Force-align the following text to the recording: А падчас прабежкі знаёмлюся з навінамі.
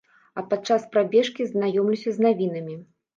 А 0.41 0.43
падчас 0.53 0.87
прабежкі 0.95 1.47
знаёмлюся 1.51 2.09
з 2.17 2.25
навінамі. 2.27 2.79